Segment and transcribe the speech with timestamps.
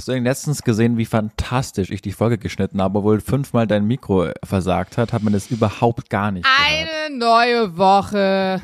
[0.00, 3.84] Hast du denn letztens gesehen, wie fantastisch ich die Folge geschnitten habe, obwohl fünfmal dein
[3.86, 6.88] Mikro versagt hat, hat man das überhaupt gar nicht gehört.
[7.06, 8.62] Eine neue Woche.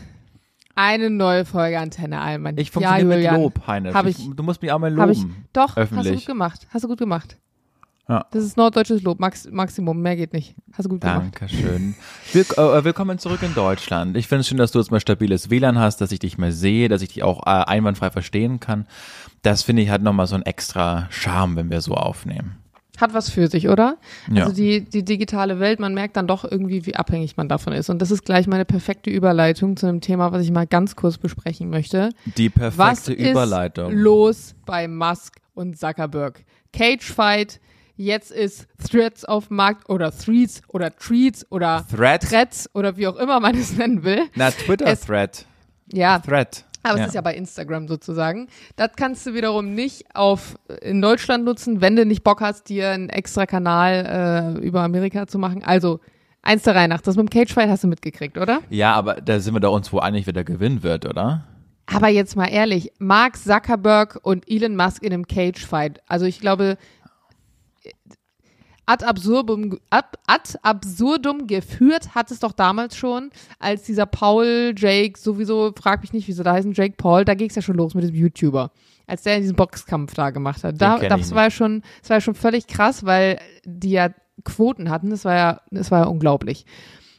[0.74, 2.56] Eine neue Folge Antenne Allmann.
[2.56, 3.36] Ich funktioniere mit Julian.
[3.42, 3.90] Lob, Heine.
[4.06, 5.44] Ich- ich- du musst mich auch mal Hab ich, loben.
[5.52, 6.14] doch, hast du Öffentlich.
[6.20, 6.66] gut gemacht.
[6.70, 7.36] Hast du gut gemacht.
[8.08, 8.24] Ja.
[8.30, 10.54] Das ist norddeutsches Lob, Max, Maximum, mehr geht nicht.
[10.72, 11.22] Hast du gut gemacht.
[11.22, 11.96] Dankeschön.
[12.32, 14.16] Will, äh, willkommen zurück in Deutschland.
[14.16, 16.52] Ich finde es schön, dass du jetzt mal stabiles WLAN hast, dass ich dich mal
[16.52, 18.86] sehe, dass ich dich auch äh, einwandfrei verstehen kann.
[19.42, 22.58] Das finde ich hat nochmal so einen extra Charme, wenn wir so aufnehmen.
[22.96, 23.98] Hat was für sich, oder?
[24.32, 24.44] Ja.
[24.44, 27.90] Also die, die digitale Welt, man merkt dann doch irgendwie, wie abhängig man davon ist.
[27.90, 31.18] Und das ist gleich meine perfekte Überleitung zu einem Thema, was ich mal ganz kurz
[31.18, 32.10] besprechen möchte.
[32.36, 33.90] Die perfekte Was Überleitung.
[33.90, 36.44] ist los bei Musk und Zuckerberg?
[36.72, 37.60] Cage Fight,
[37.96, 42.22] jetzt ist Threads auf dem Markt oder Threads oder Treats oder Thread?
[42.22, 44.22] Threads oder wie auch immer man es nennen will.
[44.34, 45.46] Na, Twitter-Thread.
[45.92, 46.64] Ja, Thread.
[46.82, 47.04] aber ja.
[47.04, 48.48] es ist ja bei Instagram sozusagen.
[48.76, 52.90] Das kannst du wiederum nicht auf in Deutschland nutzen, wenn du nicht Bock hast, dir
[52.90, 55.62] einen extra Kanal äh, über Amerika zu machen.
[55.64, 56.00] Also
[56.42, 57.00] eins der Reihe nach.
[57.00, 58.60] Das mit dem Cage Fight hast du mitgekriegt, oder?
[58.70, 61.44] Ja, aber da sind wir doch uns wohl einig, wer da gewinnen wird, oder?
[61.86, 66.00] Aber jetzt mal ehrlich, Mark Zuckerberg und Elon Musk in einem Cage Fight.
[66.08, 66.78] Also ich glaube,
[68.86, 75.18] ad absurdum, ad, ad absurdum geführt hat es doch damals schon, als dieser Paul Jake,
[75.18, 77.94] sowieso, frag mich nicht, wieso da heißen, Jake Paul, da ging es ja schon los
[77.94, 78.70] mit diesem YouTuber.
[79.08, 80.80] Als der diesen Boxkampf da gemacht hat.
[80.80, 84.08] Da, das war ja schon, das war ja schon völlig krass, weil die ja
[84.44, 85.10] Quoten hatten.
[85.10, 86.66] Das war ja, das war ja unglaublich.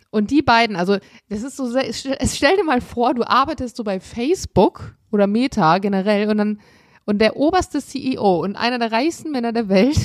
[0.10, 0.98] Und die beiden, also
[1.30, 2.02] das ist so, sehr- es
[2.36, 6.60] stell dir mal vor, du arbeitest so bei Facebook oder Meta generell und dann
[7.06, 9.98] und der oberste CEO und einer der reichsten Männer der Welt,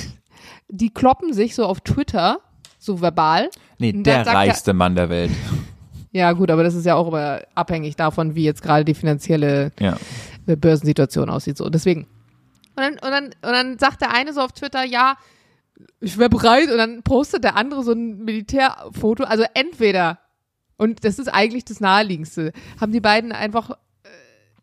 [0.69, 2.39] die kloppen sich so auf Twitter,
[2.79, 3.49] so verbal.
[3.77, 5.31] Nee, der sagt er- reichste Mann der Welt.
[6.11, 9.71] Ja gut, aber das ist ja auch immer abhängig davon, wie jetzt gerade die finanzielle
[9.79, 9.97] Ja.
[10.45, 11.57] äh, Börsensituation aussieht.
[11.57, 12.01] So, deswegen.
[12.75, 15.15] Und dann, und, dann, und dann sagt der eine so auf Twitter, ja,
[15.99, 16.69] ich wäre bereit.
[16.69, 19.23] Und dann postet der andere so ein Militärfoto.
[19.23, 20.19] Also entweder,
[20.77, 23.75] und das ist eigentlich das Naheliegendste, haben die beiden einfach äh,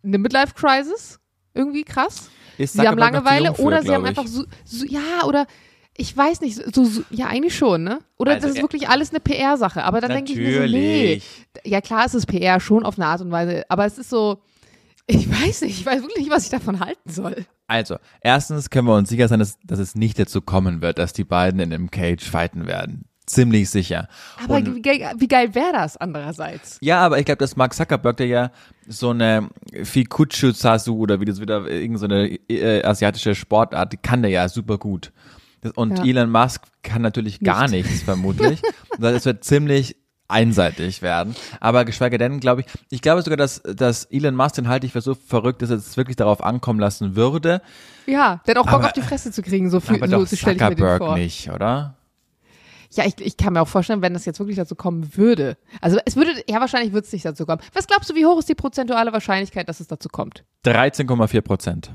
[0.04, 1.18] eine Midlife-Crisis.
[1.52, 2.30] Irgendwie krass.
[2.58, 5.46] Sie haben Langeweile oder sie haben einfach so, so, ja, oder
[6.00, 7.98] ich weiß nicht, so, so ja, eigentlich schon, ne?
[8.16, 9.84] Oder Also, das ist wirklich alles eine PR-Sache.
[9.84, 11.22] Aber dann denke ich mir so, nee.
[11.64, 14.38] Ja, klar, es ist PR schon auf eine Art und Weise, aber es ist so,
[15.06, 17.44] ich weiß nicht, ich weiß wirklich nicht, was ich davon halten soll.
[17.66, 21.12] Also, erstens können wir uns sicher sein, dass, dass es nicht dazu kommen wird, dass
[21.12, 23.04] die beiden in einem Cage fighten werden.
[23.26, 24.08] Ziemlich sicher.
[24.42, 26.78] Aber Und- wie, geil- geil wäre das andererseits?
[26.80, 28.50] Ja, aber ich glaube, dass Mark Zuckerberg, der ja
[28.88, 29.50] so eine
[29.84, 34.78] Fikuchu Sasu oder wie das wieder irgendeine äh, asiatische Sportart, die kann der ja super
[34.78, 35.12] gut.
[35.74, 36.04] Und Ja.
[36.04, 37.86] Elon Musk kann natürlich gar Nicht.
[37.86, 38.62] nichts, vermutlich.
[38.98, 39.96] Das wird ziemlich
[40.28, 41.34] einseitig werden.
[41.58, 44.92] Aber geschweige denn, glaube ich, ich glaube sogar, dass, dass Elon Musk, den halte ich
[44.92, 47.62] für so verrückt, dass er es wirklich darauf ankommen lassen würde.
[48.06, 50.24] Ja, der hat auch Bock Aber- auf die Fresse zu kriegen, so, für, aber so,
[50.24, 51.16] so stelle ich mir den Zuckerberg vor.
[51.16, 51.96] nicht, oder?
[52.92, 55.56] Ja, ich, ich kann mir auch vorstellen, wenn das jetzt wirklich dazu kommen würde.
[55.80, 57.60] Also es würde, ja, wahrscheinlich wird es nicht dazu kommen.
[57.72, 60.44] Was glaubst du, wie hoch ist die prozentuale Wahrscheinlichkeit, dass es dazu kommt?
[60.64, 61.92] 13,4 Prozent.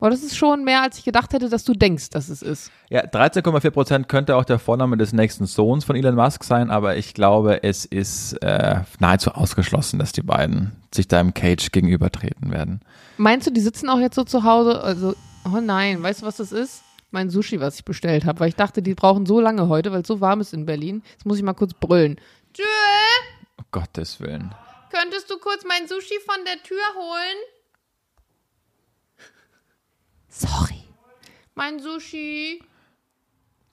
[0.00, 2.70] Boah, das ist schon mehr, als ich gedacht hätte, dass du denkst, dass es ist.
[2.88, 6.96] Ja, 13,4 Prozent könnte auch der Vorname des nächsten Sohns von Elon Musk sein, aber
[6.96, 12.50] ich glaube, es ist äh, nahezu ausgeschlossen, dass die beiden sich da im Cage gegenübertreten
[12.50, 12.80] werden.
[13.18, 14.82] Meinst du, die sitzen auch jetzt so zu Hause?
[14.82, 16.82] Also, oh nein, weißt du, was das ist?
[17.10, 20.00] Mein Sushi, was ich bestellt habe, weil ich dachte, die brauchen so lange heute, weil
[20.02, 21.02] es so warm ist in Berlin.
[21.12, 22.18] Jetzt muss ich mal kurz brüllen.
[22.54, 22.62] Tschö,
[23.58, 24.54] Um Gottes Willen.
[24.90, 27.36] könntest du kurz mein Sushi von der Tür holen?
[30.30, 30.82] Sorry.
[31.54, 32.62] Mein Sushi.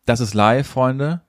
[0.06, 1.22] Das ist live, Freunde.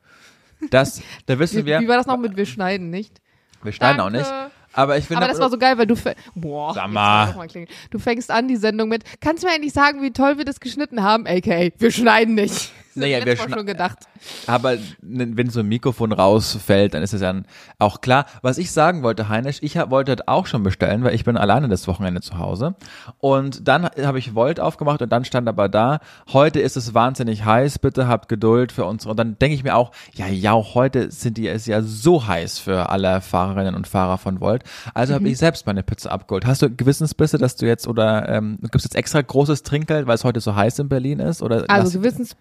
[0.71, 3.21] Das, da wissen Wie, wir, wie war das noch mit wir schneiden, nicht?
[3.62, 4.19] wir schneiden auch Danke.
[4.19, 4.33] nicht.
[4.72, 5.97] Aber ich finde, Aber das war so geil, weil du
[6.34, 7.33] boah, Sag mal.
[7.49, 7.72] klingeln.
[7.91, 10.61] du fängst an die Sendung mit, kannst du mir endlich sagen, wie toll wir das
[10.61, 12.72] geschnitten haben, aka wir schneiden nicht.
[13.00, 13.98] Naja, wir schon gedacht.
[14.47, 17.47] Aber n- wenn so ein Mikrofon rausfällt, dann ist es dann
[17.78, 18.26] auch klar.
[18.42, 21.37] Was ich sagen wollte, Heinisch, ich hab, wollte das auch schon bestellen, weil ich bin
[21.37, 22.75] alleine das Wochenende zu Hause.
[23.19, 26.00] Und dann habe ich Volt aufgemacht und dann stand aber da,
[26.32, 29.06] heute ist es wahnsinnig heiß, bitte habt Geduld für uns.
[29.06, 32.58] Und dann denke ich mir auch, ja, ja, heute sind die es ja so heiß
[32.58, 34.62] für alle Fahrerinnen und Fahrer von Volt.
[34.94, 35.14] Also Mhm.
[35.17, 36.46] habe ich selbst meine Pizza abgeholt.
[36.46, 40.14] Hast du Gewissensbisse, dass du jetzt oder ähm, gibt es jetzt extra großes Trinkgeld, weil
[40.14, 41.43] es heute so heiß in Berlin ist?
[41.43, 42.37] Oder Also lass-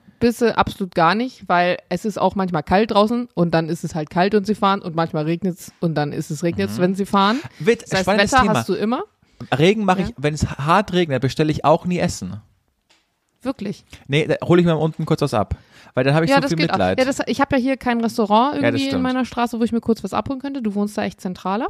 [0.53, 3.95] Gewissensbisse absolut gar nicht, weil es ist auch manchmal kalt draußen und dann ist es
[3.95, 6.77] halt kalt und sie fahren und manchmal regnet es und dann ist es regnet Mhm.
[6.79, 7.39] wenn sie fahren.
[7.59, 8.53] Wit, Das heißt, Wetter Thema.
[8.55, 9.03] hast du immer.
[9.57, 10.07] Regen mache Ja.
[10.07, 12.41] ich, wenn es hart regnet, bestelle ich auch nie Essen.
[13.43, 13.85] Wirklich.
[14.07, 15.55] Nee, da hole ich mir unten kurz was ab.
[15.93, 16.73] Weil dann habe ich ja, so das viel auch.
[16.73, 16.99] Mitleid.
[16.99, 19.03] Ja, das, ich habe ja hier kein Restaurant irgendwie in stimmt.
[19.03, 20.61] meiner Straße, wo ich mir kurz was abholen könnte.
[20.61, 21.67] Du wohnst da echt zentraler.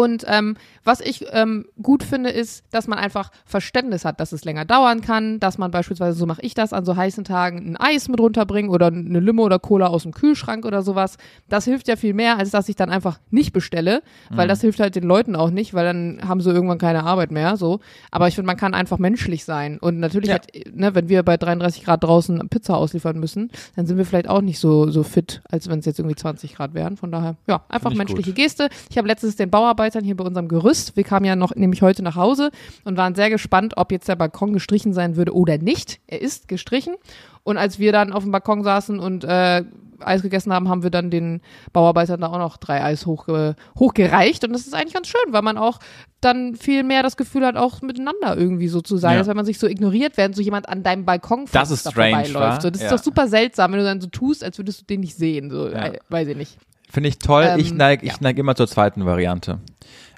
[0.00, 4.44] Und ähm, was ich ähm, gut finde, ist, dass man einfach Verständnis hat, dass es
[4.44, 7.76] länger dauern kann, dass man beispielsweise, so mache ich das, an so heißen Tagen ein
[7.76, 11.18] Eis mit runterbringen oder eine Limo oder Cola aus dem Kühlschrank oder sowas.
[11.48, 14.48] Das hilft ja viel mehr, als dass ich dann einfach nicht bestelle, weil Mhm.
[14.48, 17.56] das hilft halt den Leuten auch nicht, weil dann haben sie irgendwann keine Arbeit mehr.
[17.56, 17.80] So.
[18.10, 19.78] Aber ich finde, man kann einfach menschlich sein.
[19.78, 20.36] Und natürlich, Ja.
[20.36, 24.28] hat, ne, wenn wir bei 33 Grad draußen Pizza ausliefern müssen, dann sind wir vielleicht
[24.28, 26.96] auch nicht so, so fit, als wenn es jetzt irgendwie 20 Grad wären.
[26.96, 28.36] Von daher, ja, einfach ich menschliche gut.
[28.36, 28.68] Geste.
[28.90, 29.50] Ich habe letztens den
[29.90, 32.50] Bauarbeitern hier bei unserem Gerüst, wir kamen ja noch nämlich heute nach Hause
[32.84, 36.00] und waren sehr gespannt, ob jetzt der Balkon gestrichen sein würde oder nicht.
[36.06, 36.94] Er ist gestrichen.
[37.42, 39.64] Und als wir dann auf dem Balkon saßen und äh,
[39.98, 41.40] Eis gegessen haben, haben wir dann den
[41.72, 44.44] Bauarbeitern da auch noch drei Eis hochge hochgereicht.
[44.44, 45.78] Und das ist eigentlich ganz schön, weil man auch
[46.20, 49.18] dann viel mehr das Gefühl hat, auch miteinander irgendwie so zu sein, Ja.
[49.18, 52.32] als wenn man sich so ignoriert, während so jemand an deinem Balkon Das ist strange,
[52.34, 52.60] wa?
[52.60, 52.96] So, das ist Ja.
[52.96, 55.50] doch super seltsam, wenn du dann so tust, als würdest du den nicht sehen.
[55.50, 55.86] So, Ja.
[55.86, 56.56] äh, weiß ich nicht.
[56.90, 57.44] Finde ich toll.
[57.46, 58.18] Ähm, ich neige ich ja.
[58.20, 59.58] neig immer zur zweiten Variante.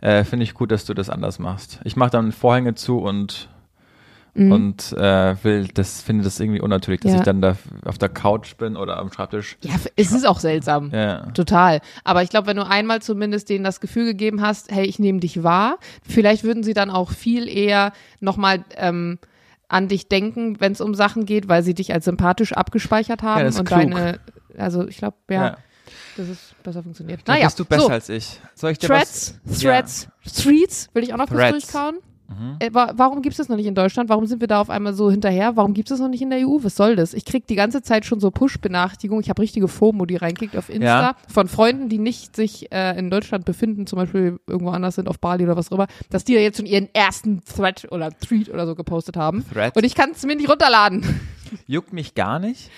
[0.01, 1.79] Äh, Finde ich gut, dass du das anders machst.
[1.85, 3.49] Ich mache dann Vorhänge zu und
[4.35, 7.17] und äh, will das finde das irgendwie unnatürlich, dass Mhm.
[7.17, 7.21] Ja.
[7.21, 9.59] ich dann da auf der Couch bin oder am Schreibtisch.
[9.61, 10.91] Ja, es ist auch seltsam.
[10.91, 11.27] Ja.
[11.33, 11.83] Total.
[12.03, 15.21] Aber ich glaube, wenn du einmal zumindest denen das Gefühl gegeben hast, hey, ich nehme
[15.21, 19.19] dich wahr, vielleicht würden sie dann auch viel eher nochmal ähm,
[19.69, 23.43] an dich denken, wenn es um Sachen geht, weil sie dich als sympathisch abgespeichert haben
[23.45, 23.81] das ist und klug.
[23.81, 24.19] deine,
[24.57, 25.57] also ich glaube, ja, Ja.
[26.17, 27.21] Dass es besser funktioniert.
[27.25, 28.39] Da Naja, bist du besser so, als ich.
[28.55, 29.61] Soll ich dir Threads, was?
[29.61, 31.67] Threads, Streets, will ich auch noch kurz Threads.
[31.67, 31.97] durchkauen?
[32.61, 34.09] Äh, wa warum gibt es das noch nicht in Deutschland?
[34.09, 35.55] Warum sind wir da auf einmal so hinterher?
[35.57, 36.61] Warum gibt es das noch nicht in der EU?
[36.63, 37.13] Was soll das?
[37.13, 39.23] Ich krieg die ganze Zeit schon so Push-Benachrichtigungen.
[39.23, 41.17] Ich habe richtige FOMO, die reinkickt auf Insta Ja.
[41.29, 45.19] von Freunden, die nicht sich äh, in Deutschland befinden, zum Beispiel irgendwo anders sind, auf
[45.21, 48.49] Bali oder was auch immer, dass die da jetzt schon ihren ersten Thread oder Tweet
[48.49, 49.45] oder so gepostet haben.
[49.53, 49.77] Thread.
[49.77, 51.05] Und ich kann es mir nicht runterladen.
[51.67, 52.71] Juckt mich gar nicht.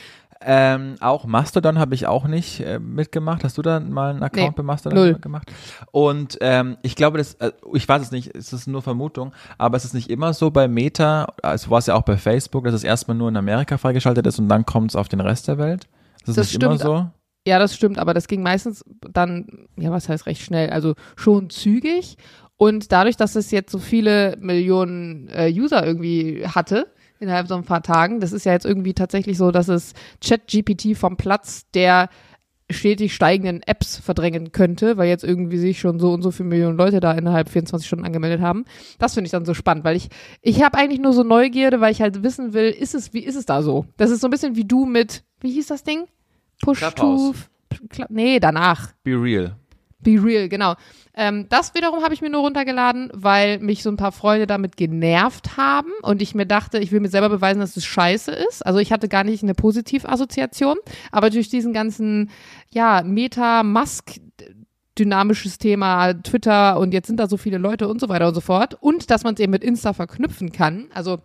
[0.46, 3.44] Ähm, auch Mastodon habe ich auch nicht äh, mitgemacht.
[3.44, 5.14] Hast du da mal einen Account Nee, bei Mastodon null.
[5.14, 5.50] gemacht?
[5.90, 9.76] Und ähm, ich glaube, das, äh, ich weiß es nicht, es ist nur Vermutung, aber
[9.76, 12.74] es ist nicht immer so bei Meta, es war es ja auch bei Facebook, dass
[12.74, 15.58] es erstmal nur in Amerika freigeschaltet ist und dann kommt es auf den Rest der
[15.58, 15.88] Welt.
[16.20, 16.80] Das ist Das nicht immer stimmt.
[16.82, 17.06] so.
[17.46, 21.50] Ja, das stimmt, aber das ging meistens dann, ja, was heißt recht schnell, also schon
[21.50, 22.16] zügig.
[22.56, 26.86] Und dadurch, dass es jetzt so viele Millionen äh, User irgendwie hatte,
[27.20, 30.96] innerhalb so ein paar Tagen, das ist ja jetzt irgendwie tatsächlich so, dass es ChatGPT
[30.96, 32.08] vom Platz der
[32.70, 36.78] stetig steigenden Apps verdrängen könnte, weil jetzt irgendwie sich schon so und so viele Millionen
[36.78, 38.64] Leute da innerhalb 24 Stunden angemeldet haben.
[38.98, 40.08] Das finde ich dann so spannend, weil ich
[40.40, 43.36] ich habe eigentlich nur so Neugierde, weil ich halt wissen will, ist es wie ist
[43.36, 43.84] es da so?
[43.98, 46.04] Das ist so ein bisschen wie du mit wie hieß das Ding?
[46.62, 47.50] Push to Clubhouse.
[47.92, 48.92] Cl- Nee, danach.
[49.02, 49.56] Be real.
[50.04, 50.74] Be real, genau.
[51.16, 54.76] Ähm, das wiederum habe ich mir nur runtergeladen, weil mich so ein paar Freunde damit
[54.76, 58.66] genervt haben und ich mir dachte, ich will mir selber beweisen, dass es scheiße ist.
[58.66, 60.76] Also ich hatte gar nicht eine Positivassoziation,
[61.12, 62.30] aber durch diesen ganzen,
[62.70, 64.20] ja, Meta-Mask
[64.98, 68.40] dynamisches Thema Twitter und jetzt sind da so viele Leute und so weiter und so
[68.40, 70.86] fort und dass man es eben mit Insta verknüpfen kann.
[70.94, 71.18] Also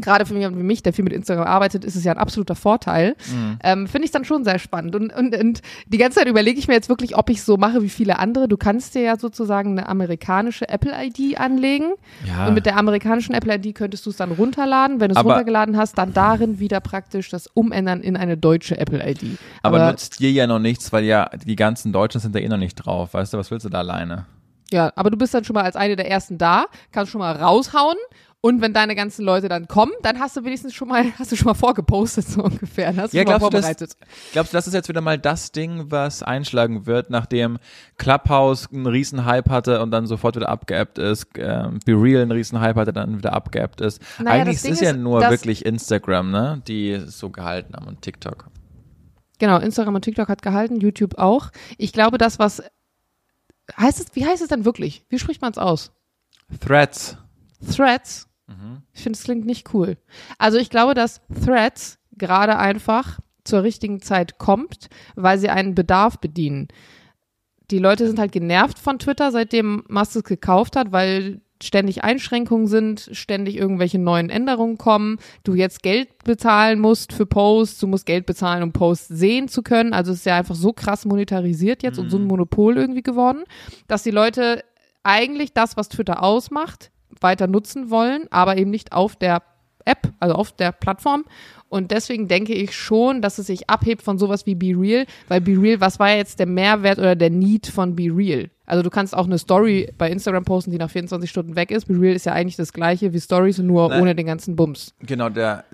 [0.00, 2.54] gerade für jemanden wie mich, der viel mit Instagram arbeitet, ist es ja ein absoluter
[2.54, 3.14] Vorteil.
[3.62, 4.96] Ähm, Finde ich dann schon sehr spannend.
[4.96, 7.82] Und, und, und die ganze Zeit überlege ich mir jetzt wirklich, ob ich so mache
[7.82, 8.48] wie viele andere.
[8.48, 11.92] Du kannst dir ja sozusagen eine amerikanische Apple-ID anlegen.
[12.26, 12.48] Ja.
[12.48, 15.00] Und mit der amerikanischen Apple-ID könntest du es dann runterladen.
[15.00, 18.76] Wenn du es Aber- runtergeladen hast, dann darin wieder praktisch das Umändern in eine deutsche
[18.78, 19.38] Apple-ID.
[19.62, 22.56] aber, nutzt dir ja noch nichts, weil ja die ganzen Deutschen sind da eh noch
[22.56, 23.14] nicht drauf.
[23.14, 24.26] Weißt du, was willst du da alleine?
[24.72, 27.36] Ja, aber du bist dann schon mal als eine der ersten da, kannst schon mal
[27.36, 27.96] raushauen.
[28.44, 31.36] Und wenn deine ganzen Leute dann kommen, dann hast du wenigstens schon mal, hast du
[31.36, 32.88] schon mal vorgepostet, so ungefähr.
[32.88, 33.96] Dann Hast du Ja, glaubst du, das- vorbereitet.
[34.32, 37.56] Glaubst du, das ist jetzt wieder mal das Ding, was einschlagen wird, nachdem
[37.96, 42.32] Clubhouse einen riesen Hype hatte und dann sofort wieder abgeappt ist, ähm, Be Real einen
[42.32, 44.02] riesen Hype hatte, dann wieder abgeappt ist?
[44.18, 48.50] Naja, Eigentlich ist es ja nur wirklich Instagram, ne, die so gehalten haben und TikTok.
[49.38, 51.48] Genau, Instagram und TikTok hat gehalten, YouTube auch.
[51.78, 52.62] Ich glaube, das, was
[53.80, 55.06] heißt es, wie heißt es denn wirklich?
[55.08, 55.92] Wie spricht man es aus?
[56.60, 57.16] Threads.
[57.74, 58.28] Threads?
[58.92, 59.96] Ich finde, es klingt nicht cool.
[60.38, 66.18] Also ich glaube, dass Threads gerade einfach zur richtigen Zeit kommt, weil sie einen Bedarf
[66.18, 66.68] bedienen.
[67.70, 72.66] Die Leute sind halt genervt von Twitter, seitdem Musk es gekauft hat, weil ständig Einschränkungen
[72.66, 78.06] sind, ständig irgendwelche neuen Änderungen kommen, du jetzt Geld bezahlen musst für Posts, du musst
[78.06, 79.94] Geld bezahlen, um Posts sehen zu können.
[79.94, 83.44] Also es ist ja einfach so krass monetarisiert jetzt und so ein Monopol irgendwie geworden,
[83.86, 84.62] dass die Leute
[85.02, 86.90] eigentlich das, was Twitter ausmacht,
[87.20, 89.42] weiter nutzen wollen, aber eben nicht auf der
[89.84, 91.24] App, also auf der Plattform.
[91.68, 95.40] Und deswegen denke ich schon, dass es sich abhebt von sowas wie Be Real, weil
[95.40, 98.48] Be Real, was war jetzt der Mehrwert oder der Need von Be Real?
[98.66, 101.86] Also du kannst auch eine Story bei Instagram posten, die nach 24 Stunden weg ist.
[101.86, 104.02] Be Real ist ja eigentlich das gleiche wie Stories, nur Nein.
[104.02, 104.94] ohne den ganzen Bums.
[105.00, 105.64] Genau, der,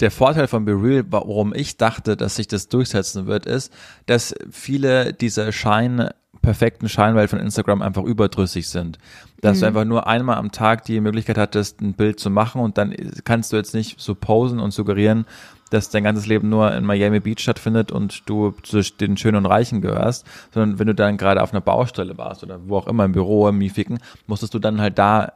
[0.00, 3.72] der Vorteil von Be Real, warum ich dachte, dass sich das durchsetzen wird, ist,
[4.06, 5.52] dass viele dieser
[6.42, 8.98] perfekten Scheinwelt von Instagram einfach überdrüssig sind.
[9.40, 12.78] Dass du einfach nur einmal am Tag die Möglichkeit hattest, ein Bild zu machen und
[12.78, 12.94] dann
[13.24, 15.26] kannst du jetzt nicht so posen und suggerieren,
[15.70, 19.46] dass dein ganzes Leben nur in Miami Beach stattfindet und du zu den Schönen und
[19.46, 23.04] Reichen gehörst, sondern wenn du dann gerade auf einer Baustelle warst oder wo auch immer
[23.04, 25.32] im Büro, im Miefiken, musstest du dann halt da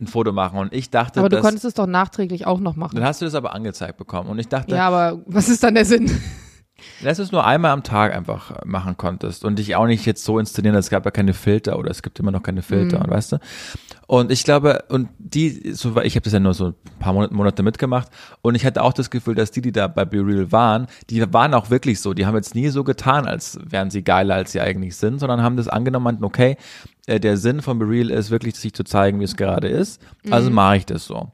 [0.00, 0.58] ein Foto machen.
[0.58, 2.96] Und ich dachte, Aber du dass, konntest es doch nachträglich auch noch machen.
[2.96, 4.28] dann hast du das aber angezeigt bekommen.
[4.28, 6.10] Und ich dachte, Ja, aber was ist dann der Sinn?
[7.02, 10.04] dass du es nur einmal am Tag einfach äh, machen konntest und dich auch nicht
[10.06, 13.00] jetzt so inszenieren, es gab ja keine Filter oder es gibt immer noch keine Filter,
[13.00, 13.38] und weißt du?
[14.06, 17.34] Und ich glaube, und die, so, ich habe das ja nur so ein paar Monate,
[17.34, 18.08] Monate mitgemacht
[18.42, 21.32] und ich hatte auch das Gefühl, dass die, die da bei Be Real waren, die
[21.32, 24.52] waren auch wirklich so, die haben jetzt nie so getan, als wären sie geiler, als
[24.52, 26.56] sie eigentlich sind, sondern haben das angenommen, okay,
[27.06, 30.00] äh, der Sinn von Be Real ist wirklich, sich zu zeigen, wie es gerade ist,
[30.30, 31.14] also mache ich das so.
[31.14, 31.30] Mhm.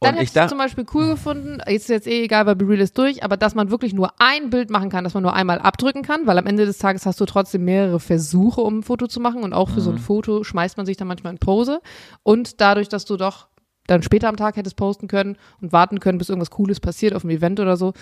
[0.00, 2.96] Dann hätte ich dachte, zum Beispiel cool gefunden, ist jetzt eh egal, weil BeReal ist
[2.96, 6.02] durch, aber dass man wirklich nur ein Bild machen kann, dass man nur einmal abdrücken
[6.02, 9.18] kann, weil am Ende des Tages hast du trotzdem mehrere Versuche, um ein Foto zu
[9.20, 9.96] machen und auch für so Mhm.
[9.96, 11.80] ein Foto schmeißt man sich dann manchmal in Pose
[12.22, 13.48] und dadurch, dass du doch
[13.88, 17.24] dann später am Tag hättest posten können und warten können, bis irgendwas Cooles passiert auf
[17.24, 17.92] einem Event oder so.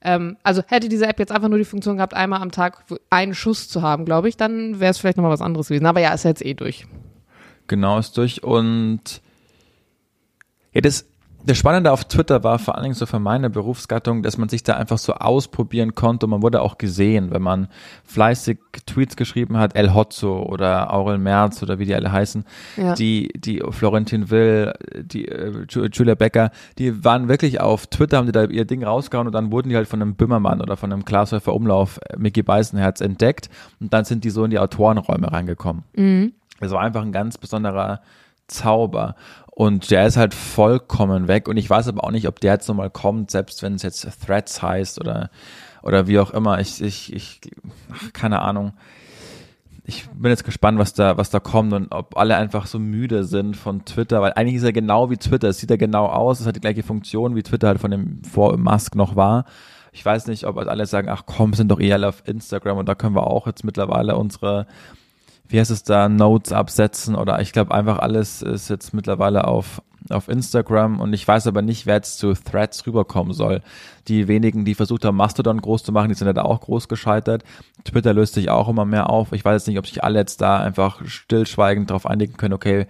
[0.00, 3.34] Ähm, also hätte diese App jetzt einfach nur die Funktion gehabt, einmal am Tag einen
[3.34, 5.86] Schuss zu haben, glaube ich, dann wäre es vielleicht nochmal was anderes gewesen.
[5.86, 6.86] Aber ja, ist jetzt eh durch.
[7.66, 8.42] Genau, ist durch.
[8.42, 9.20] Und
[10.72, 11.06] ja, das,
[11.44, 14.62] das Spannende auf Twitter war vor allen Dingen so für meine Berufsgattung, dass man sich
[14.64, 17.68] da einfach so ausprobieren konnte und man wurde auch gesehen, wenn man
[18.04, 22.44] fleißig Tweets geschrieben hat, El Hotzo oder Aurel Merz oder wie die alle heißen,
[22.76, 22.94] Ja.
[22.94, 28.26] die, die Florentin Will, die äh, Ju- Julia Becker, die waren wirklich auf Twitter, haben
[28.26, 30.92] die da ihr Ding rausgehauen und dann wurden die halt von einem Böhmermann oder von
[30.92, 33.48] einem Glashäufer Umlauf, äh, Mickey Beisenherz entdeckt
[33.80, 35.84] und dann sind die so in die Autorenräume reingekommen.
[36.60, 38.00] Es war einfach ein ganz besonderer
[38.48, 39.14] Zauber.
[39.58, 41.48] Und der ist halt vollkommen weg.
[41.48, 44.06] Und ich weiß aber auch nicht, ob der jetzt nochmal kommt, selbst wenn es jetzt
[44.24, 45.30] Threads heißt oder,
[45.82, 46.60] oder wie auch immer.
[46.60, 47.40] Ich, ich, ich,
[47.92, 48.74] ach, keine Ahnung.
[49.82, 53.24] Ich bin jetzt gespannt, was da, was da kommt und ob alle einfach so müde
[53.24, 55.48] sind von Twitter, weil eigentlich ist er genau wie Twitter.
[55.48, 58.22] Es sieht ja genau aus, es hat die gleiche Funktion, wie Twitter halt von dem
[58.22, 59.44] vor Musk noch war.
[59.90, 62.88] Ich weiß nicht, ob alle sagen, ach komm, sind doch eh alle auf Instagram und
[62.88, 64.68] da können wir auch jetzt mittlerweile unsere
[65.48, 69.82] wie heißt es da, Notes absetzen oder ich glaube einfach alles ist jetzt mittlerweile auf,
[70.10, 73.62] auf Instagram und ich weiß aber nicht, wer jetzt zu Threads rüberkommen soll.
[74.08, 76.88] Die wenigen, die versucht haben, Mastodon groß zu machen, die sind ja da auch groß
[76.88, 77.44] gescheitert.
[77.84, 79.32] Twitter löst sich auch immer mehr auf.
[79.32, 82.86] Ich weiß jetzt nicht, ob sich alle jetzt da einfach stillschweigend darauf einigen können, okay,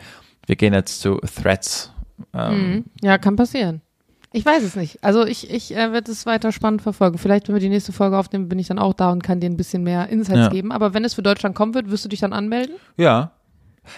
[0.46, 1.92] wir gehen jetzt zu Threads.
[2.34, 2.84] Ähm, Mhm.
[3.02, 3.82] Ja, kann passieren.
[4.32, 5.02] Ich weiß es nicht.
[5.02, 7.16] Also ich, ich äh, werde es weiter spannend verfolgen.
[7.18, 9.48] Vielleicht, wenn wir die nächste Folge aufnehmen, bin ich dann auch da und kann dir
[9.48, 10.48] ein bisschen mehr Insights Ja.
[10.48, 10.70] geben.
[10.70, 12.76] Aber wenn es für Deutschland kommen wird, wirst du dich dann anmelden?
[12.96, 13.30] Ja.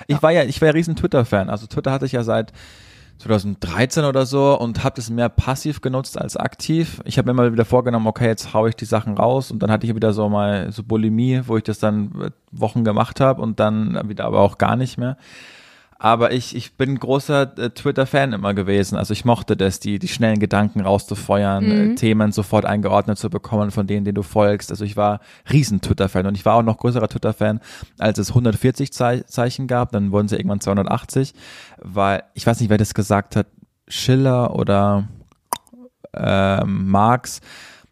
[0.07, 1.51] Ich war ja, ich war ja riesen Twitter-Fan.
[1.51, 2.53] Also Twitter hatte ich ja seit
[3.19, 7.03] 2013 oder so und habe das mehr passiv genutzt als aktiv.
[7.05, 9.71] Ich habe mir immer wieder vorgenommen, okay, jetzt hau ich die Sachen raus und dann
[9.71, 13.43] hatte ich wieder so mal so Bulimie, wo ich das dann äh, Wochen gemacht habe
[13.43, 15.17] und dann wieder aber auch gar nicht mehr.
[16.03, 18.97] Aber ich, ich bin großer äh, Twitter-Fan immer gewesen.
[18.97, 23.71] Also ich mochte das, die, die schnellen Gedanken rauszufeuern, äh, Themen sofort eingeordnet zu bekommen
[23.71, 24.71] von denen, denen du folgst.
[24.71, 25.21] Also ich war
[25.53, 27.61] riesen Twitter-Fan und ich war auch noch größerer Twitter-Fan,
[27.99, 29.93] als es 140 Zei Zeichen gab.
[29.93, 31.35] Dann wurden sie irgendwann 280,
[31.83, 33.49] weil ich weiß nicht, wer das gesagt hat,
[33.87, 35.07] Schiller oder
[36.15, 37.43] ähm, Marx,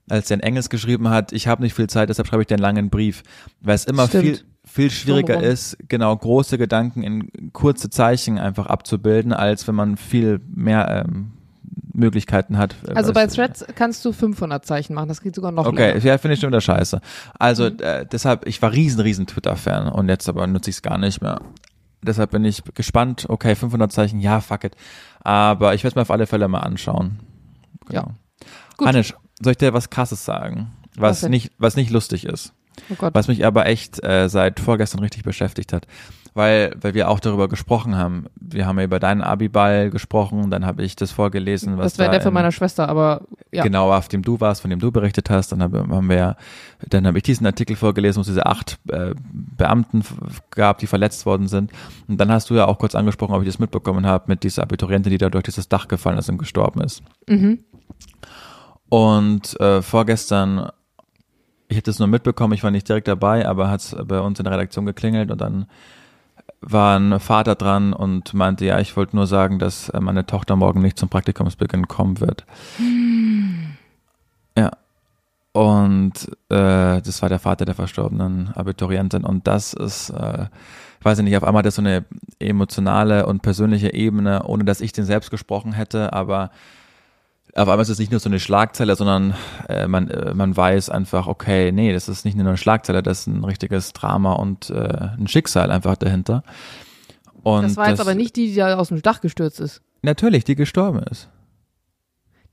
[0.09, 2.55] als er in Engels geschrieben hat, ich habe nicht viel Zeit, deshalb schreibe ich dir
[2.55, 3.23] einen langen Brief,
[3.61, 4.25] weil es immer Stimmt.
[4.25, 9.97] viel viel schwieriger ist, genau große Gedanken in kurze Zeichen einfach abzubilden, als wenn man
[9.97, 11.33] viel mehr ähm,
[11.93, 12.77] Möglichkeiten hat.
[12.87, 15.09] äh, Also bei Threads kannst du 500 Zeichen machen.
[15.09, 16.05] Das geht sogar noch Okay, länger.
[16.05, 17.01] ja, finde ich schon wieder scheiße.
[17.39, 17.77] Also Mhm.
[17.81, 21.21] äh, deshalb, ich war riesen, riesen Twitter-Fan und jetzt aber nutze ich es gar nicht
[21.21, 21.41] mehr.
[22.03, 23.27] Deshalb bin ich gespannt.
[23.29, 24.77] Okay, 500 Zeichen, ja, fuck it.
[25.21, 27.19] Aber ich werde es mir auf alle Fälle mal anschauen.
[27.89, 28.01] Genau.
[28.03, 28.47] Ja.
[28.77, 28.87] Gut.
[28.87, 30.71] Hannisch, soll ich dir was Krasses sagen?
[30.97, 32.53] Was Was, nicht, was nicht lustig ist.
[32.91, 33.11] Oh.
[33.13, 35.87] Was mich aber echt äh, seit vorgestern richtig beschäftigt hat.
[36.35, 38.27] Weil, weil wir auch darüber gesprochen haben.
[38.37, 42.09] Wir haben ja über deinen Abiball gesprochen, dann habe ich das vorgelesen, was das wäre
[42.09, 43.65] da der von in- meiner Schwester, aber ja.
[43.65, 45.51] genau auf dem du warst, von dem du berichtet hast.
[45.51, 46.37] Dann haben wir,
[46.89, 50.05] dann habe ich diesen Artikel vorgelesen, wo es diese acht äh, Beamten
[50.51, 51.73] gab, die verletzt worden sind.
[52.07, 54.63] Und dann hast du ja auch kurz angesprochen, ob ich das mitbekommen habe mit dieser
[54.63, 57.03] Abiturientin, die da durch dieses Dach gefallen ist und gestorben ist.
[57.27, 57.59] Mhm.
[58.91, 60.71] Und äh, vorgestern,
[61.69, 64.39] ich hätte es nur mitbekommen, ich war nicht direkt dabei, aber hat es bei uns
[64.39, 65.67] in der Redaktion geklingelt und dann
[66.61, 70.57] war ein Vater dran und meinte, ja, ich wollte nur sagen, dass äh, meine Tochter
[70.57, 72.45] morgen nicht zum Praktikumsbeginn kommen wird.
[74.57, 74.73] Ja.
[75.53, 79.25] Und äh, das war der Vater der verstorbenen Abiturientin.
[79.25, 80.47] Und das ist, äh,
[80.99, 82.05] ich weiß nicht, auf einmal hat das so eine
[82.39, 86.51] emotionale und persönliche Ebene, ohne dass ich den selbst gesprochen hätte, aber
[87.59, 89.35] auf einmal ist es nicht nur so eine Schlagzeile, sondern
[89.69, 93.21] äh, man, äh, man weiß einfach, okay, nee, das ist nicht nur eine Schlagzeile, das
[93.21, 96.43] ist ein richtiges Drama und äh, ein Schicksal einfach dahinter.
[97.43, 99.83] Und das war jetzt aber nicht die, die da aus dem Dach gestürzt ist.
[100.03, 101.29] Natürlich, die gestorben ist.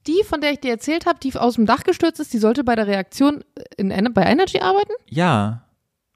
[0.07, 2.63] Die, von der ich dir erzählt habe, die aus dem Dach gestürzt ist, die sollte
[2.63, 3.43] bei der Reaktion
[3.77, 4.93] in, bei Energy arbeiten?
[5.07, 5.63] Ja.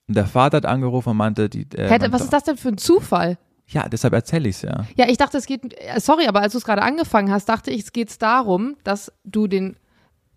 [0.08, 1.68] Und der Vater hat angerufen und meinte, die.
[1.76, 3.38] Äh, Hätte, was ist das denn für ein Zufall?
[3.70, 4.86] Ja, deshalb erzähle ich es ja.
[4.96, 7.72] Ja, ich dachte, es geht, äh, sorry, aber als du es gerade angefangen hast, dachte
[7.72, 9.78] ich, es geht darum, dass du den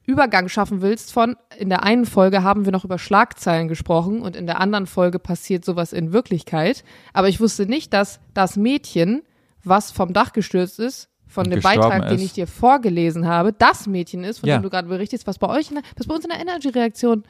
[0.05, 4.37] Übergang schaffen willst von, in der einen Folge haben wir noch über Schlagzeilen gesprochen und
[4.37, 6.85] in der anderen Folge passiert sowas in Wirklichkeit.
[7.13, 9.23] Aber ich wusste nicht, dass das Mädchen,
[9.63, 12.11] was vom Dach gestürzt ist, von dem Beitrag, ist.
[12.11, 14.59] den ich dir vorgelesen habe, das Mädchen ist, von ja.
[14.59, 17.23] dem du gerade berichtest, was bei euch, in der, was bei uns in der Energy-Reaktion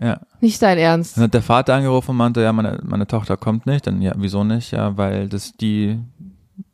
[0.00, 0.20] ja.
[0.40, 1.16] Nicht dein Ernst.
[1.16, 3.86] Dann hat der Vater angerufen und meinte, ja, meine, meine Tochter kommt nicht.
[3.86, 4.70] Dann, ja, wieso nicht?
[4.70, 5.98] Ja, weil das die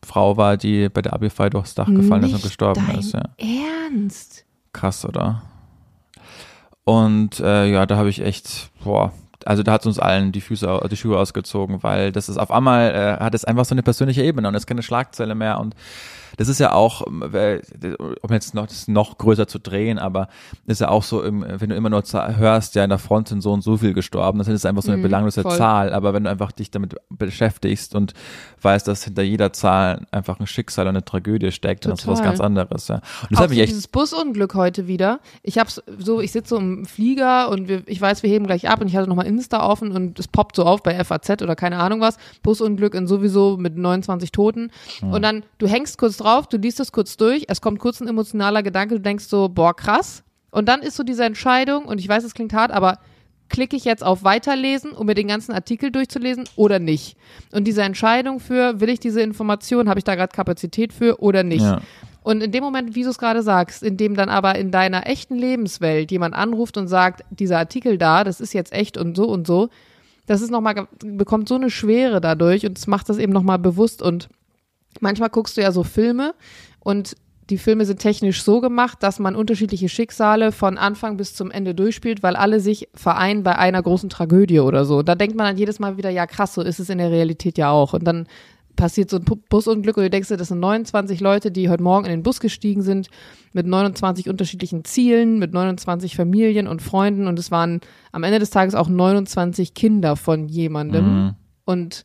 [0.04, 3.12] Frau war, die bei der Abify durchs Dach gefallen nicht ist und gestorben dein ist.
[3.12, 3.22] Ja.
[3.38, 4.44] Ernst?
[4.72, 5.42] Krass, oder?
[6.84, 9.12] Und äh, ja, da habe ich echt, boah,
[9.44, 12.50] also da hat es uns allen die Füße, die Schuhe ausgezogen, weil das ist auf
[12.50, 15.58] einmal, äh, hat es einfach so eine persönliche Ebene und es ist keine Schlagzeile mehr
[15.58, 15.74] und
[16.36, 17.60] das ist ja auch, äh,
[18.22, 20.28] um jetzt noch das noch größer zu drehen, aber
[20.66, 23.52] ist ja auch so, wenn du immer nur hörst, ja in der Front sind so
[23.52, 25.56] und so viel gestorben, das ist einfach so eine mhm, belanglose voll.
[25.56, 28.14] Zahl, aber wenn du einfach dich damit beschäftigst und
[28.62, 31.90] weißt, dass hinter jeder Zahl einfach ein Schicksal und eine Tragödie steckt, Total.
[31.90, 32.88] dann ist das was ganz anderes.
[32.88, 32.96] Ja.
[32.96, 35.20] Und das auch so echt dieses Busunglück heute wieder.
[35.42, 38.68] Ich hab's so, ich sitze so im Flieger und wir, ich weiß, wir heben gleich
[38.68, 41.56] ab und ich hatte nochmal Insta offen und es poppt so auf bei FAZ oder
[41.56, 42.16] keine Ahnung was.
[42.42, 44.70] Busunglück in sowieso mit 29 Toten.
[45.00, 45.12] Mhm.
[45.12, 48.08] Und dann, du hängst kurz drauf, du liest es kurz durch, es kommt kurz ein
[48.08, 50.22] emotionaler Gedanke, du denkst so, boah, krass.
[50.50, 52.98] Und dann ist so diese Entscheidung, und ich weiß, es klingt hart, aber
[53.48, 57.16] klicke ich jetzt auf Weiterlesen, um mir den ganzen Artikel durchzulesen oder nicht?
[57.52, 61.42] Und diese Entscheidung für, will ich diese Information, habe ich da gerade Kapazität für oder
[61.42, 61.62] nicht?
[61.62, 61.80] Ja.
[62.22, 65.06] Und in dem Moment, wie du es gerade sagst, in dem dann aber in deiner
[65.06, 69.28] echten Lebenswelt jemand anruft und sagt, dieser Artikel da, das ist jetzt echt und so
[69.28, 69.68] und so,
[70.26, 74.02] das ist nochmal, bekommt so eine Schwere dadurch und es macht das eben nochmal bewusst
[74.02, 74.28] und
[75.02, 76.34] manchmal guckst du ja so Filme
[76.80, 77.16] und
[77.50, 81.74] die Filme sind technisch so gemacht, dass man unterschiedliche Schicksale von Anfang bis zum Ende
[81.74, 85.02] durchspielt, weil alle sich vereinen bei einer großen Tragödie oder so.
[85.02, 87.56] Da denkt man dann jedes Mal wieder, ja krass, so ist es in der Realität
[87.56, 87.92] ja auch.
[87.92, 88.26] Und dann
[88.74, 92.04] passiert so ein Busunglück und du denkst dir, das sind 29 Leute, die heute Morgen
[92.04, 93.08] in den Bus gestiegen sind,
[93.52, 97.80] mit 29 unterschiedlichen Zielen, mit 29 Familien und Freunden und es waren
[98.12, 101.34] am Ende des Tages auch 29 Kinder von jemandem mhm.
[101.64, 102.04] und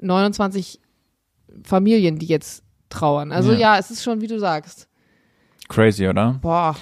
[0.00, 0.80] 29
[1.62, 3.32] Familien, die jetzt trauern.
[3.32, 3.58] Also ja.
[3.58, 4.88] ja, es ist schon, wie du sagst.
[5.68, 6.38] Crazy, oder?
[6.42, 6.76] Boah.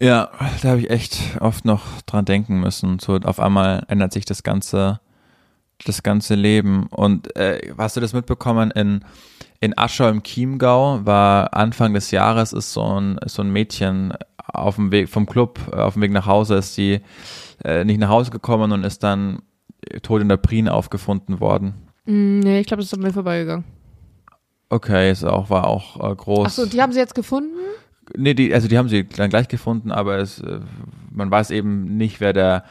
[0.00, 0.30] Ja,
[0.62, 2.98] da habe ich echt oft noch dran denken müssen.
[2.98, 5.00] So auf einmal ändert sich das ganze,
[5.84, 6.86] das ganze Leben.
[6.86, 8.70] Und äh, hast du das mitbekommen?
[8.70, 9.04] In,
[9.60, 14.14] in Aschau im Chiemgau war Anfang des Jahres ist so ein, so ein Mädchen
[14.46, 17.00] auf dem Weg vom Club, äh, auf dem Weg nach Hause, ist sie
[17.64, 19.42] äh, nicht nach Hause gekommen und ist dann
[20.02, 21.87] tot in der Prien aufgefunden worden.
[22.08, 23.64] Mm, nee, ich glaube, das ist an mir vorbeigegangen.
[24.70, 26.46] Okay, ist auch, war auch äh, groß.
[26.46, 27.54] Achso, die haben sie jetzt gefunden?
[28.16, 30.60] Nee, die, also die haben sie dann gleich gefunden, aber es, äh,
[31.10, 32.64] man weiß eben nicht, wer der,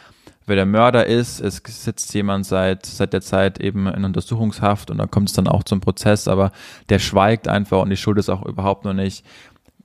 [0.47, 1.39] wer der Mörder ist.
[1.39, 5.47] Es sitzt jemand seit, seit der Zeit eben in Untersuchungshaft und dann kommt es dann
[5.47, 6.51] auch zum Prozess, aber
[6.89, 9.23] der schweigt einfach und die Schuld ist auch überhaupt noch nicht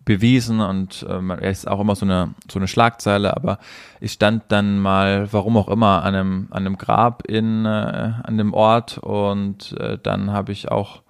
[0.05, 3.59] bewiesen und ähm, er ist auch immer so eine so eine Schlagzeile, aber
[4.01, 7.69] ich stand dann mal, warum auch immer, an einem an einem Grab in äh,
[8.23, 11.03] an dem Ort und äh, dann habe ich auch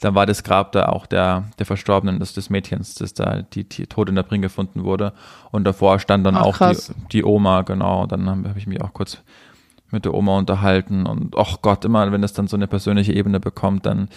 [0.00, 3.68] dann war das Grab da auch der der Verstorbenen des, des Mädchens, das da die,
[3.68, 5.12] die tot in der Bring gefunden wurde.
[5.50, 8.06] Und davor stand dann Ach, auch die, die Oma genau.
[8.06, 9.22] Dann habe hab ich mich auch kurz
[9.90, 13.40] mit der Oma unterhalten und ach Gott, immer wenn das dann so eine persönliche Ebene
[13.40, 14.08] bekommt, dann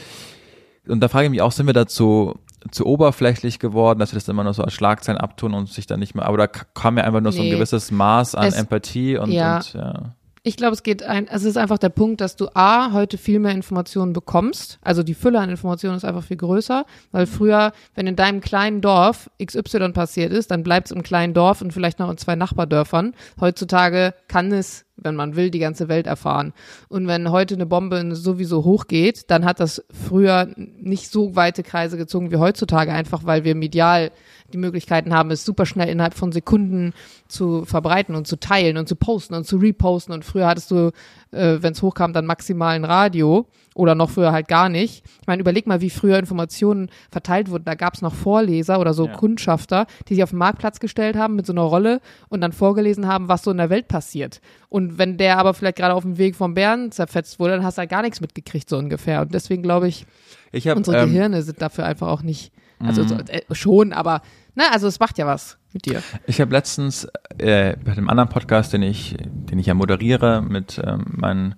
[0.90, 2.40] und da frage ich mich auch, sind wir dazu
[2.72, 6.00] zu oberflächlich geworden, dass wir das immer nur so als Schlagzeilen abtun und sich dann
[6.00, 7.38] nicht mehr, aber da kam ja einfach nur nee.
[7.38, 9.58] so ein gewisses Maß an es, Empathie und ja.
[9.58, 10.16] und ja.
[10.42, 13.18] Ich glaube, es geht ein, also es ist einfach der Punkt, dass du A, heute
[13.18, 14.80] viel mehr Informationen bekommst.
[14.82, 18.80] Also die Fülle an Informationen ist einfach viel größer, weil früher, wenn in deinem kleinen
[18.80, 22.36] Dorf XY passiert ist, dann bleibt es im kleinen Dorf und vielleicht noch in zwei
[22.36, 23.14] Nachbardörfern.
[23.40, 26.54] Heutzutage kann es wenn man will, die ganze Welt erfahren.
[26.88, 31.98] Und wenn heute eine Bombe sowieso hochgeht, dann hat das früher nicht so weite Kreise
[31.98, 34.12] gezogen wie heutzutage, einfach weil wir medial
[34.54, 36.94] die Möglichkeiten haben, es super schnell innerhalb von Sekunden
[37.28, 40.14] zu verbreiten und zu teilen und zu posten und zu reposten.
[40.14, 40.92] Und früher hattest du,
[41.32, 45.04] äh, wenn es hochkam, dann maximal ein Radio oder noch früher halt gar nicht.
[45.22, 47.66] Ich meine, überleg mal, wie früher Informationen verteilt wurden.
[47.66, 49.14] Da gab es noch Vorleser oder so ja.
[49.14, 53.08] Kundschafter, die sich auf den Marktplatz gestellt haben mit so einer Rolle und dann vorgelesen
[53.08, 54.42] haben, was so in der Welt passiert.
[54.70, 57.78] Und wenn der aber vielleicht gerade auf dem Weg vom Bären zerfetzt wurde, dann hast
[57.78, 59.22] du halt gar nichts mitgekriegt, so ungefähr.
[59.22, 60.06] Und deswegen glaube ich,
[60.52, 64.22] ich hab, unsere ähm, Gehirne sind dafür einfach auch nicht Also so, äh, schon, aber
[64.56, 66.04] ne, also es macht ja was mit dir.
[66.28, 67.06] Ich habe letztens
[67.40, 71.56] äh, bei einem anderen Podcast, den ich, den ich ja moderiere mit ähm, meinen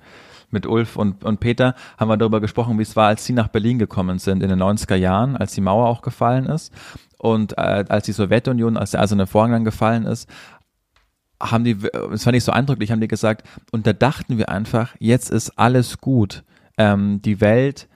[0.53, 3.47] mit Ulf und, und Peter haben wir darüber gesprochen, wie es war, als sie nach
[3.47, 6.73] Berlin gekommen sind in den 90er Jahren, als die Mauer auch gefallen ist
[7.17, 10.29] und äh, als die Sowjetunion, als der eiserne Vorhang dann gefallen ist,
[11.41, 14.95] haben die, das fand ich so eindrücklich, haben die gesagt, und da dachten wir einfach,
[14.99, 16.43] jetzt ist alles gut.
[16.77, 17.87] Ähm, die Welt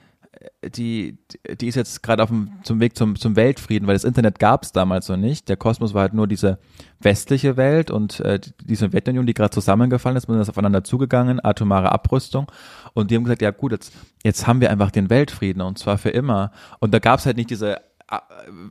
[0.74, 1.18] die,
[1.60, 4.62] die ist jetzt gerade auf dem zum Weg zum, zum Weltfrieden, weil das Internet gab
[4.62, 5.48] es damals noch nicht.
[5.48, 6.58] Der Kosmos war halt nur diese
[7.00, 11.92] westliche Welt und äh, diese Sowjetunion, die gerade zusammengefallen ist, man ist aufeinander zugegangen, atomare
[11.92, 12.50] Abrüstung.
[12.94, 15.98] Und die haben gesagt, ja gut, jetzt, jetzt haben wir einfach den Weltfrieden und zwar
[15.98, 16.52] für immer.
[16.80, 17.80] Und da gab es halt nicht diese äh,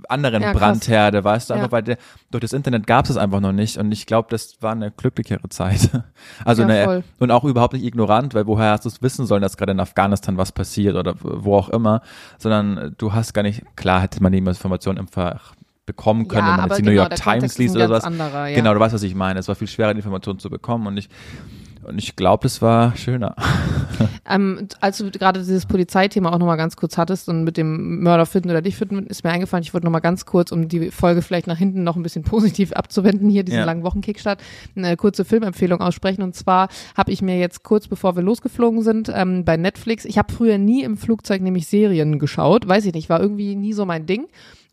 [0.08, 1.72] anderen ja, Brandherde, weißt du, einfach ja.
[1.72, 1.98] weil der,
[2.32, 4.92] durch das Internet gab es es einfach noch nicht und ich glaube, das war eine
[4.92, 5.90] glücklichere Zeit.
[6.44, 9.42] Also ja, eine, und auch überhaupt nicht ignorant, weil woher hast du es wissen sollen,
[9.42, 12.02] dass gerade in Afghanistan was passiert oder wo auch immer,
[12.38, 15.54] sondern du hast gar nicht, klar hätte man die Informationen einfach
[15.86, 18.04] bekommen können, wenn man jetzt die genau, New York Times liest oder sowas.
[18.04, 19.40] Anderer, Genau, du weißt, was ich meine.
[19.40, 21.10] Es war viel schwerer, die Informationen zu bekommen und ich
[21.86, 23.36] und ich glaube, es war schöner.
[24.28, 28.26] Ähm, als du gerade dieses Polizeithema auch nochmal ganz kurz hattest und mit dem Mörder
[28.26, 31.22] finden oder dich finden, ist mir eingefallen, ich wollte nochmal ganz kurz, um die Folge
[31.22, 33.66] vielleicht nach hinten noch ein bisschen positiv abzuwenden, hier diesen ja.
[33.66, 34.42] langen Wochenkickstart,
[34.76, 36.24] eine kurze Filmempfehlung aussprechen.
[36.24, 40.18] Und zwar habe ich mir jetzt kurz bevor wir losgeflogen sind, ähm, bei Netflix, ich
[40.18, 43.86] habe früher nie im Flugzeug nämlich Serien geschaut, weiß ich nicht, war irgendwie nie so
[43.86, 44.26] mein Ding.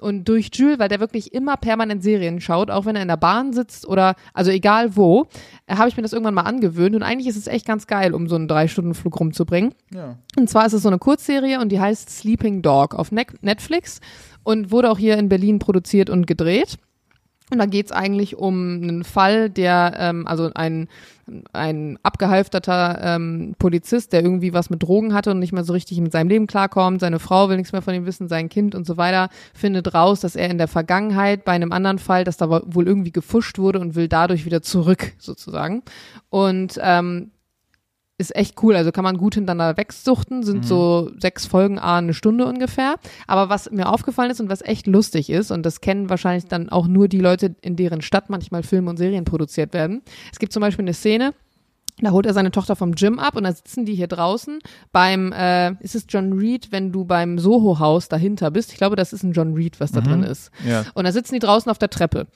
[0.02, 3.16] Und durch Jules, weil der wirklich immer permanent Serien schaut, auch wenn er in der
[3.16, 5.26] Bahn sitzt oder, also egal wo,
[5.66, 6.94] äh, habe ich mir das irgendwann mal angewöhnt.
[6.96, 9.74] Und eigentlich ist es echt ganz geil, um so einen Drei-Stunden-Flug rumzubringen.
[9.94, 10.18] Ja.
[10.36, 14.00] Und zwar ist es so eine Kurzserie und die heißt Sleeping Dog auf Netflix
[14.42, 16.78] und wurde auch hier in Berlin produziert und gedreht.
[17.52, 20.88] Und da geht es eigentlich um einen Fall, der, ähm, also ein,
[21.52, 26.00] ein abgehalfterter ähm, Polizist, der irgendwie was mit Drogen hatte und nicht mehr so richtig
[26.00, 27.00] mit seinem Leben klarkommt.
[27.00, 30.20] Seine Frau will nichts mehr von ihm wissen, sein Kind und so weiter, findet raus,
[30.20, 33.80] dass er in der Vergangenheit bei einem anderen Fall, dass da wohl irgendwie gefuscht wurde
[33.80, 35.82] und will dadurch wieder zurück, sozusagen.
[36.30, 37.32] Und ähm,
[38.22, 38.74] ist echt cool.
[38.74, 40.42] Also kann man gut hintereinander wegsuchten.
[40.42, 40.62] Sind mhm.
[40.62, 42.96] so sechs Folgen a eine Stunde ungefähr.
[43.26, 46.68] Aber was mir aufgefallen ist und was echt lustig ist, und das kennen wahrscheinlich dann
[46.68, 50.02] auch nur die Leute, in deren Stadt manchmal Filme und Serien produziert werden.
[50.32, 51.34] Es gibt zum Beispiel eine Szene,
[52.04, 54.58] da holt er seine Tochter vom Gym ab und dann sitzen die hier draußen
[54.90, 58.72] beim, äh, ist es John Reed, wenn du beim Soho-Haus dahinter bist?
[58.72, 60.04] Ich glaube, das ist ein John Reed, was da mhm.
[60.04, 60.50] drin ist.
[60.66, 60.84] Ja.
[60.94, 62.26] Und da sitzen die draußen auf der Treppe.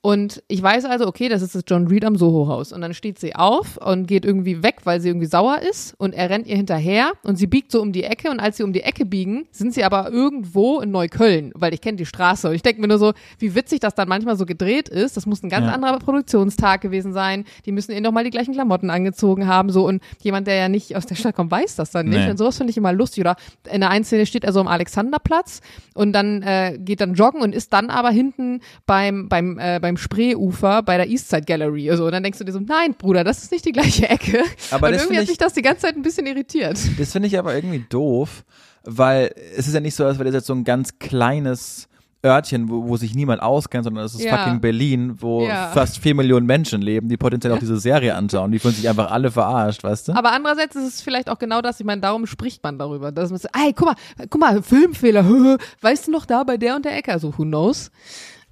[0.00, 2.72] Und ich weiß also, okay, das ist das John Reed am Soho-Haus.
[2.72, 5.94] Und dann steht sie auf und geht irgendwie weg, weil sie irgendwie sauer ist.
[5.98, 8.30] Und er rennt ihr hinterher und sie biegt so um die Ecke.
[8.30, 11.80] Und als sie um die Ecke biegen, sind sie aber irgendwo in Neukölln, weil ich
[11.80, 12.48] kenne die Straße.
[12.48, 15.16] Und ich denke mir nur so, wie witzig das dann manchmal so gedreht ist.
[15.16, 15.72] Das muss ein ganz ja.
[15.72, 17.44] anderer Produktionstag gewesen sein.
[17.66, 19.11] Die müssen ihr nochmal die gleichen Klamotten angezogen
[19.46, 19.70] haben.
[19.70, 22.18] So und jemand, der ja nicht aus der Stadt kommt, weiß das dann nicht.
[22.18, 22.30] Nee.
[22.30, 23.20] Und sowas finde ich immer lustig.
[23.20, 23.36] Oder
[23.70, 25.60] in der einen Szene steht er so am Alexanderplatz
[25.94, 29.92] und dann äh, geht dann joggen und ist dann aber hinten beim, beim, äh, beim
[29.92, 31.90] beim Spreeufer bei der Eastside Gallery.
[31.90, 34.42] Also, und dann denkst du dir so, nein, Bruder, das ist nicht die gleiche Ecke.
[34.70, 36.78] Aber und irgendwie hat sich das die ganze Zeit ein bisschen irritiert.
[36.98, 38.44] Das finde ich aber irgendwie doof,
[38.84, 41.88] weil es ist ja nicht so, als wäre das jetzt so ein ganz kleines
[42.24, 44.36] Örtchen, wo, wo sich niemand auskennt, sondern es ist ja.
[44.36, 45.68] fucking Berlin, wo ja.
[45.68, 48.52] fast vier Millionen Menschen leben, die potenziell auch diese Serie anschauen.
[48.52, 50.12] Die fühlen sich einfach alle verarscht, weißt du?
[50.12, 51.80] Aber andererseits ist es vielleicht auch genau das.
[51.80, 53.10] Ich meine, darum spricht man darüber.
[53.10, 53.96] Dass man sagt, ey, guck mal,
[54.30, 55.24] guck mal, Filmfehler,
[55.80, 57.12] weißt du noch da bei der und der Ecke?
[57.12, 57.90] Also, who knows?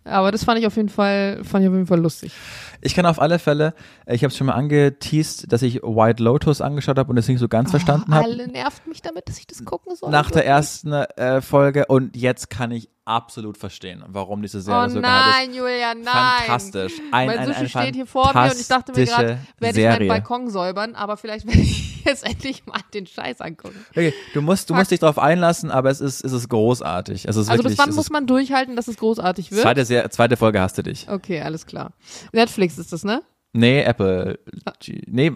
[0.04, 2.32] Aber das fand ich auf jeden Fall, fand ich auf jeden Fall lustig.
[2.80, 3.74] Ich kann auf alle Fälle,
[4.06, 7.28] äh, ich habe es schon mal angeteased, dass ich White Lotus angeschaut habe und es
[7.28, 8.24] nicht so ganz oh, verstanden habe.
[8.24, 10.10] Alle nervt mich damit, dass ich das gucken soll.
[10.10, 14.88] Nach der ersten äh, Folge und jetzt kann ich absolut verstehen, warum diese Serie oh,
[14.88, 16.04] so nein, Julia, nein.
[16.04, 16.94] Fantastisch.
[17.10, 19.80] Ein, mein Sushi ein, ein steht hier vor mir und ich dachte mir gerade, werde
[19.80, 23.84] ich meinen Balkon säubern, aber vielleicht werde ich jetzt endlich mal den Scheiß angucken.
[23.90, 27.26] Okay, du musst, du musst dich darauf einlassen, aber es ist, es ist großartig.
[27.26, 29.62] Es ist also wirklich, bis wann muss man durchhalten, dass es großartig wird?
[29.62, 31.08] Zweite, zweite Folge hast du dich.
[31.08, 31.92] Okay, alles klar.
[32.32, 33.22] Netflix ist das, ne?
[33.52, 34.38] Nee, Apple.
[34.64, 34.72] Ah.
[35.06, 35.32] Nee,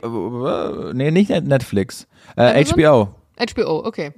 [0.92, 2.06] nee, nicht Netflix.
[2.36, 3.14] Äh, HBO.
[3.36, 4.12] HBO, okay.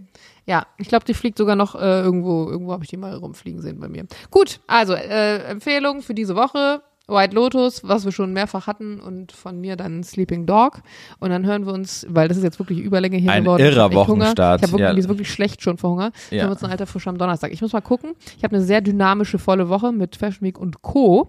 [0.44, 3.62] Ja, ich glaube, die fliegt sogar noch äh, irgendwo, irgendwo habe ich die mal rumfliegen
[3.62, 4.06] sehen bei mir.
[4.30, 6.82] Gut, also äh, Empfehlung für diese Woche.
[7.08, 10.80] White Lotus, was wir schon mehrfach hatten und von mir dann Sleeping Dog.
[11.20, 13.62] Und dann hören wir uns, weil das ist jetzt wirklich Überlänge hier Ein geworden.
[13.62, 14.60] Ein irrer Wochenstart.
[14.60, 15.08] Ich habe wirklich, ja.
[15.08, 16.10] wirklich schlecht schon vor Hunger.
[16.30, 16.38] Ja.
[16.38, 17.52] Hören wir uns ein alter Frisch am Donnerstag.
[17.52, 18.14] Ich muss mal gucken.
[18.36, 21.28] Ich habe eine sehr dynamische, volle Woche mit Fashion Week und Co.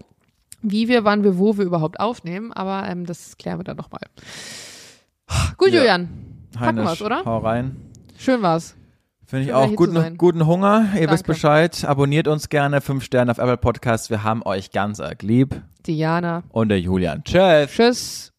[0.60, 2.52] Wie wir, wann wir, wo wir überhaupt aufnehmen.
[2.52, 4.00] Aber ähm, das klären wir dann nochmal.
[5.56, 5.78] Gut, ja.
[5.78, 6.08] Julian.
[6.54, 7.24] Packen wir's, oder?
[7.24, 7.76] Hau rein.
[8.18, 8.74] Schön war's.
[9.28, 9.76] Finde ich auch.
[9.76, 10.86] Guten, guten Hunger.
[10.94, 11.12] Ihr Danke.
[11.12, 11.84] wisst Bescheid.
[11.84, 12.80] Abonniert uns gerne.
[12.80, 14.08] Fünf Sterne auf Apple Podcast.
[14.08, 15.60] Wir haben euch ganz arg lieb.
[15.86, 16.44] Diana.
[16.48, 17.22] Und der Julian.
[17.24, 17.70] Tschüss.
[17.70, 18.32] Tschüss.